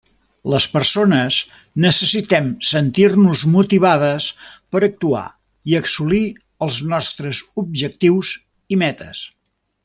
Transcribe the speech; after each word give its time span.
Les 0.51 0.65
persones 0.75 1.35
necessitem 1.83 2.47
sentir-nos 2.69 3.43
motivades 3.57 4.31
per 4.75 4.81
actuar 4.89 5.23
i 5.73 5.79
assolir 5.81 6.23
els 6.69 6.81
nostres 6.95 7.43
objectius 7.65 8.33
i 8.77 8.81
metes. 8.87 9.23